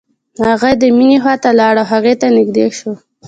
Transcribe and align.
هغه 0.47 0.69
د 0.81 0.83
مينې 0.97 1.17
خواته 1.23 1.49
لاړ 1.59 1.75
او 1.81 1.87
هغې 1.93 2.13
ته 2.21 2.27
نږدې 2.37 2.65
شو. 2.77 2.91